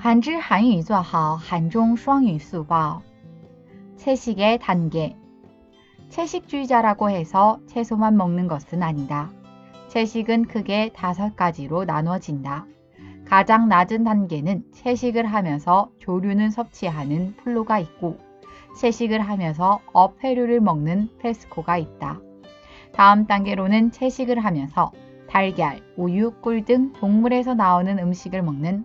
[0.00, 3.02] 한지韩语做好한중双语速报
[3.96, 5.16] 채식의 단계
[6.10, 9.30] 채식주의자라고 해서 채소만 먹는 것은 아니다.
[9.88, 12.66] 채식은 크게 다섯 가지로 나눠진다.
[13.24, 18.18] 가장 낮은 단계는 채식을 하면서 조류는 섭취하는 플로가 있고
[18.78, 22.20] 채식을 하면서 어패류를 먹는 페스코가 있다.
[22.92, 24.92] 다음 단계로는 채식을 하면서
[25.28, 28.84] 달걀, 우유, 꿀 등 동물에서 나오는 음식을 먹는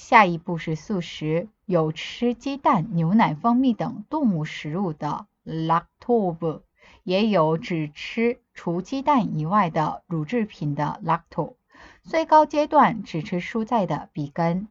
[0.00, 6.62] 下一步是素食有吃鸡蛋、牛奶、蜂蜜等动物食物的 lactobe
[7.04, 11.54] 也有只吃除鸡蛋以外的乳制品的 lacto，
[12.02, 14.68] 最高阶段只吃蔬菜的比根。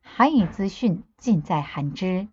[0.00, 2.28] 韩语资讯尽在韩知。